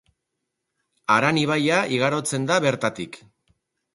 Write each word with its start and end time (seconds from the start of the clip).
Aran 1.15 1.39
ibaia 1.41 1.77
igarotzen 1.97 2.47
da 2.53 2.57
bertatik. 2.67 3.21